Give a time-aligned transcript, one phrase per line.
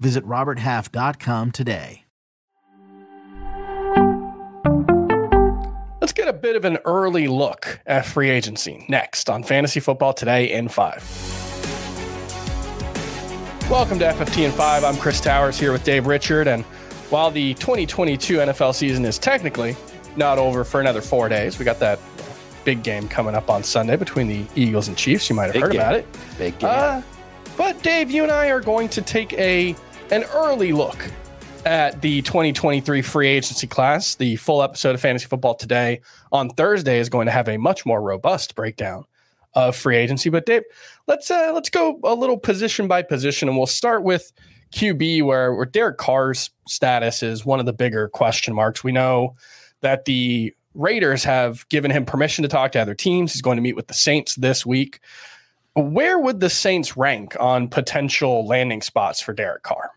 [0.00, 2.04] Visit RobertHalf.com today.
[6.00, 10.12] Let's get a bit of an early look at free agency next on Fantasy Football
[10.12, 11.30] Today in 5.
[13.70, 14.84] Welcome to FFT in 5.
[14.84, 16.46] I'm Chris Towers here with Dave Richard.
[16.46, 16.62] And
[17.08, 19.74] while the 2022 NFL season is technically
[20.16, 21.98] not over for another four days, we got that
[22.64, 25.30] big game coming up on Sunday between the Eagles and Chiefs.
[25.30, 25.80] You might have Big heard game.
[25.80, 26.06] about it.
[26.36, 26.70] Big game.
[26.72, 27.00] Uh,
[27.56, 29.74] but Dave, you and I are going to take a
[30.10, 30.98] an early look
[31.64, 34.16] at the 2023 free agency class.
[34.16, 37.86] The full episode of Fantasy Football today on Thursday is going to have a much
[37.86, 39.04] more robust breakdown
[39.54, 40.30] of free agency.
[40.30, 40.62] But Dave,
[41.06, 44.32] let's uh, let's go a little position by position, and we'll start with
[44.72, 48.84] QB, where where Derek Carr's status is one of the bigger question marks.
[48.84, 49.36] We know
[49.80, 53.32] that the Raiders have given him permission to talk to other teams.
[53.32, 55.00] He's going to meet with the Saints this week.
[55.74, 59.90] Where would the Saints rank on potential landing spots for Derek Carr?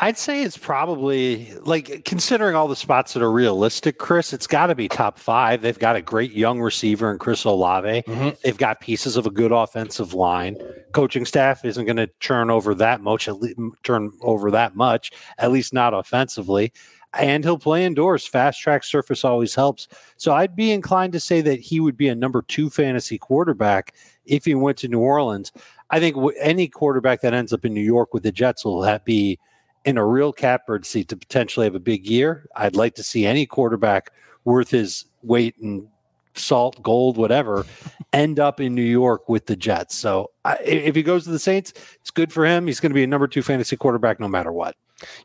[0.00, 4.68] I'd say it's probably like considering all the spots that are realistic, Chris, it's got
[4.68, 5.60] to be top five.
[5.60, 8.02] They've got a great young receiver in Chris Olave.
[8.06, 8.40] Mhm.
[8.40, 10.56] They've got pieces of a good offensive line.
[10.92, 15.10] Coaching staff isn't going to turn over that much, at least turn over that much,
[15.36, 16.72] at least not offensively.
[17.14, 18.24] And he'll play indoors.
[18.24, 19.88] Fast track surface always helps.
[20.16, 23.94] So I'd be inclined to say that he would be a number two fantasy quarterback
[24.28, 25.52] if he went to New Orleans.
[25.90, 29.04] I think any quarterback that ends up in New York with the Jets will have,
[29.04, 29.38] be
[29.84, 32.46] in a real catbird seat to potentially have a big year.
[32.54, 34.12] I'd like to see any quarterback
[34.44, 35.88] worth his weight in
[36.34, 37.66] salt, gold, whatever,
[38.12, 39.96] end up in New York with the Jets.
[39.96, 42.66] So I, if he goes to the Saints, it's good for him.
[42.66, 44.76] He's going to be a number two fantasy quarterback no matter what.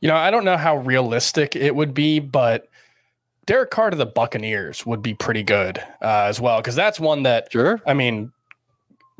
[0.00, 2.68] You know, I don't know how realistic it would be, but
[3.46, 7.24] Derek Carr to the Buccaneers would be pretty good uh, as well, because that's one
[7.24, 7.80] that Sure.
[7.86, 8.32] I mean,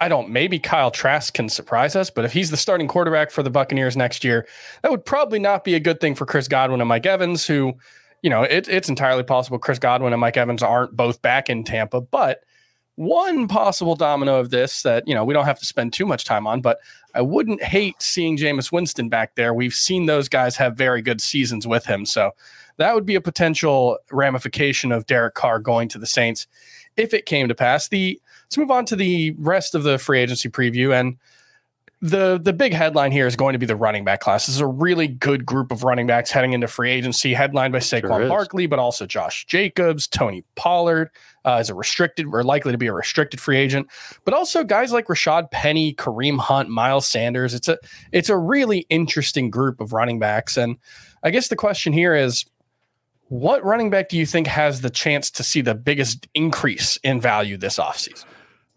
[0.00, 0.30] I don't.
[0.30, 3.96] Maybe Kyle Trask can surprise us, but if he's the starting quarterback for the Buccaneers
[3.96, 4.46] next year,
[4.82, 7.74] that would probably not be a good thing for Chris Godwin and Mike Evans, who,
[8.22, 11.64] you know, it, it's entirely possible Chris Godwin and Mike Evans aren't both back in
[11.64, 12.00] Tampa.
[12.00, 12.44] But
[12.98, 16.24] one possible domino of this that you know we don't have to spend too much
[16.24, 16.78] time on, but
[17.14, 19.54] I wouldn't hate seeing Jameis Winston back there.
[19.54, 22.32] We've seen those guys have very good seasons with him, so
[22.76, 26.48] that would be a potential ramification of Derek Carr going to the Saints
[26.96, 27.86] if it came to pass.
[27.86, 31.18] The let's move on to the rest of the free agency preview and
[32.00, 34.46] the the big headline here is going to be the running back class.
[34.46, 37.80] This is a really good group of running backs heading into free agency, headlined by
[37.80, 38.28] Saquon is.
[38.28, 41.10] Barkley, but also Josh Jacobs, Tony Pollard
[41.44, 43.88] uh, is a restricted or likely to be a restricted free agent,
[44.24, 47.52] but also guys like Rashaad Penny, Kareem Hunt, Miles Sanders.
[47.52, 47.78] It's a
[48.12, 50.76] it's a really interesting group of running backs, and
[51.24, 52.44] I guess the question here is.
[53.30, 57.20] What running back do you think has the chance to see the biggest increase in
[57.20, 58.24] value this offseason?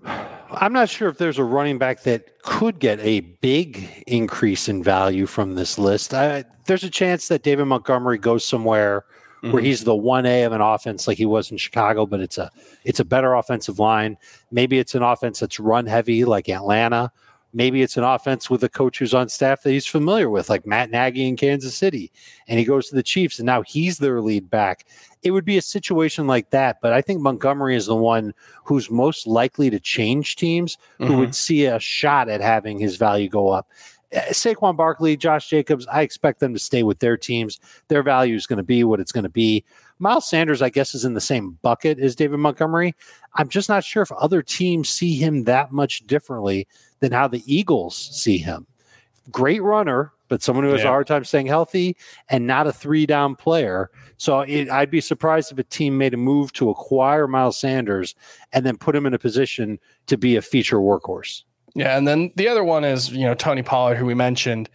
[0.06, 4.84] I'm not sure if there's a running back that could get a big increase in
[4.84, 6.14] value from this list.
[6.14, 9.06] I, there's a chance that David Montgomery goes somewhere
[9.42, 9.66] where Mhm.
[9.66, 12.52] he's the one A of an offense like he was in Chicago, but it's a
[12.84, 14.18] it's a better offensive line.
[14.52, 17.12] Maybe it's an offense that's run heavy like Atlanta.
[17.54, 20.66] Maybe it's an offense with a coach who's on staff that he's familiar with, like
[20.66, 22.12] Matt Nagy in Kansas City,
[22.48, 24.86] and he goes to the Chiefs, and now he's their lead back.
[25.24, 28.90] It would be a situation like that, but I think Montgomery is the one who's
[28.90, 31.18] most likely to change teams, who Mhm.
[31.20, 33.68] would see a shot at having his value go up.
[34.14, 37.60] Uh, Saquon Barkley, Josh Jacobs, I expect them to stay with their teams.
[37.88, 39.64] Their value is going to be what it's going to be.
[40.02, 42.96] Miles Sanders, I guess, is in the same bucket as David Montgomery.
[43.36, 46.68] I'm just not sure if other teams see him that much differently
[47.02, 48.66] than how the Eagles see him.
[49.32, 50.88] Great runner, but someone who has Yeah.
[50.88, 51.96] a hard time staying healthy
[52.30, 53.92] and not a three down player.
[54.18, 58.16] So it, I'd be surprised if a team made a move to acquire Miles Sanders
[58.52, 61.44] and then put him in a position to be a feature workhorse.
[61.76, 64.68] Yeah, and then the other one is you know Tony Pollard, who we mentioned.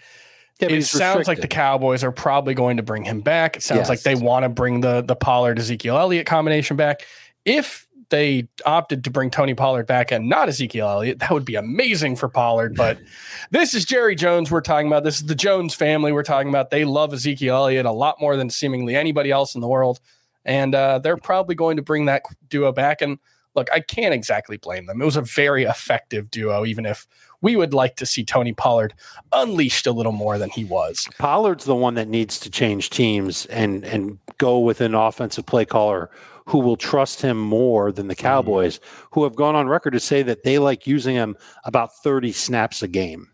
[0.61, 1.49] Yeah, it sounds like the.
[1.49, 3.56] Cowboys are probably going to bring him back.
[3.56, 7.03] It sounds like they want to bring the the Pollard Ezekiel Elliott combination back.
[7.44, 11.56] If they opted to bring Tony Pollard back and not Ezekiel Elliott, that would be
[11.56, 12.75] amazing for Pollard.
[12.75, 12.99] But
[13.50, 15.05] this is Jerry Jones we're talking about.
[15.05, 16.70] This is the Jones family we're talking about.
[16.70, 20.00] They love Ezekiel Elliott a lot more than seemingly anybody else in the world,
[20.44, 23.02] and uh, they're probably going to bring that duo back.
[23.02, 23.19] And
[23.56, 25.00] look, I can't exactly blame them.
[25.00, 27.06] It was a very effective duo, even if
[27.41, 28.94] we would like to see Tony Pollard
[29.32, 31.08] unleashed a little more than he was.
[31.19, 35.64] Pollard's the one that needs to change teams and and go with an offensive play
[35.64, 36.11] caller
[36.47, 38.26] who will trust him more than the mm-hmm.
[38.26, 39.06] Cowboys, mm-hmm.
[39.12, 42.82] who have gone on record to say that they like using him about 30 snaps
[42.82, 43.29] a game.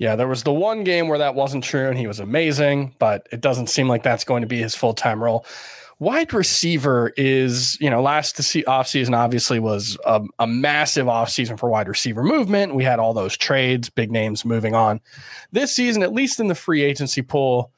[0.00, 3.28] Yeah, there was the one game where that wasn't true and he was amazing, but
[3.30, 5.46] it doesn't seem like that's going to be his full time role
[6.00, 11.86] wide receiver is, you know, last offseason obviously was a, a massive offseason for wide
[11.86, 12.74] receiver movement.
[12.74, 15.00] We had all those trades, big names moving on.
[15.52, 17.70] This season, at least in the free agency pool,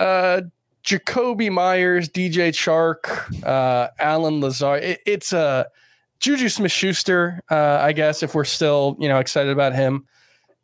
[0.00, 0.40] uh,
[0.82, 4.82] Jakobi Meyers, DJ Chark, uh, Allen Lazard.
[4.82, 5.64] It, it's a uh,
[6.18, 10.06] Juju Smith Schuster, uh, I guess, if we're still, you know, excited about him.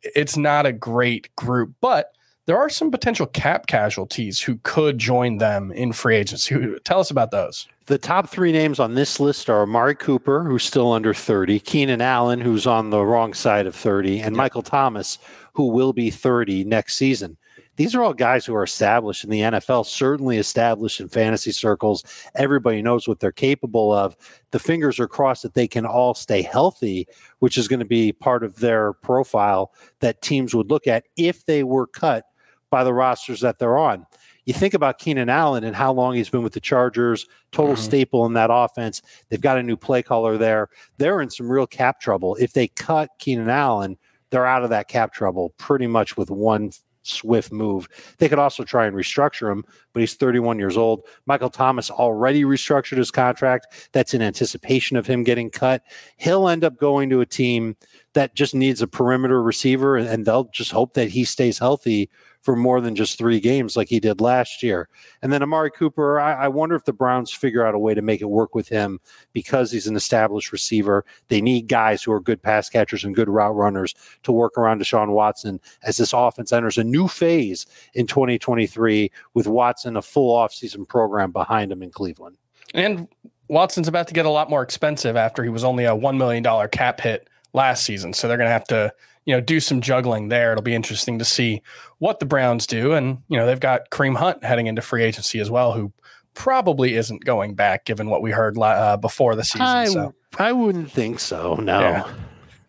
[0.01, 2.13] It's not a great group, but
[2.45, 6.55] there are some potential cap casualties who could join them in free agency.
[6.83, 7.67] Tell us about those.
[7.85, 12.01] The top three names on this list are Amari Cooper, who's still under 30, Keenan
[12.01, 15.19] Allen, who's on the wrong side of 30, and Michael Thomas,
[15.53, 17.37] who will be 30 next season.
[17.79, 22.03] These are all guys who are established in the NFL, certainly established in fantasy circles.
[22.35, 24.17] Everybody knows what they're capable of.
[24.51, 27.07] The fingers are crossed that they can all stay healthy,
[27.39, 29.71] which is going to be part of their profile
[30.01, 32.25] that teams would look at if they were cut
[32.69, 34.05] by the rosters that they're on.
[34.43, 37.81] You think about Keenan Allen and how long he's been with the Chargers, total mm-hmm.
[37.81, 39.01] staple in that offense.
[39.29, 40.67] They've got a new play caller there.
[40.97, 42.35] They're in some real cap trouble.
[42.41, 43.97] If they cut Keenan Allen,
[44.31, 46.71] they're out of that cap trouble pretty much with one
[47.03, 47.87] swift move.
[48.17, 49.63] They could also try and restructure him,
[49.93, 51.05] but he's 31 years old.
[51.25, 53.89] Michael Thomas already restructured his contract.
[53.91, 55.83] That's in anticipation of him getting cut.
[56.17, 57.75] He'll end up going to a team
[58.13, 62.09] that just needs a perimeter receiver, and they'll just hope that he stays healthy
[62.41, 64.87] for more than just three games like he did last year.
[65.21, 68.01] And then Amari Cooper, I, I, wonder if the Browns figure out a way to
[68.01, 68.99] make it work with him
[69.33, 71.05] because he's an established receiver.
[71.27, 73.93] They need guys who are good pass catchers and good route runners
[74.23, 79.47] to work around Deshaun Watson as this offense enters a new phase in 2023 with
[79.47, 82.37] Watson, a full offseason program behind him in Cleveland.
[82.73, 83.07] And
[83.49, 86.69] Watson's about to get a lot more expensive after he was only a $1 million
[86.69, 88.13] cap hit last season.
[88.13, 88.93] So they're going to have to
[89.29, 90.53] you know, do some juggling there.
[90.53, 91.61] It'll be interesting to see
[91.99, 92.93] what the Browns do.
[92.93, 95.93] And, you know, they've got Kareem Hunt heading into free agency as well, who
[96.33, 99.61] probably isn't going back given what we heard uh, before the season.
[99.61, 101.53] I, so I wouldn't think so.
[101.57, 101.79] No.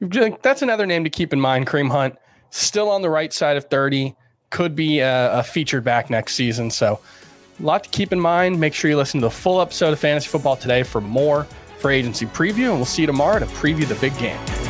[0.02, 0.36] Yeah.
[0.42, 1.66] That's another name to keep in mind.
[1.66, 2.18] Kareem Hunt
[2.50, 4.14] still on the right side of 30,
[4.50, 6.70] could be a, a featured back next season.
[6.70, 7.00] So
[7.58, 8.60] a lot to keep in mind.
[8.60, 11.44] Make sure you listen to the full episode of Fantasy Football today for more
[11.78, 12.68] free agency preview.
[12.68, 14.69] And we'll see you tomorrow to preview the big game.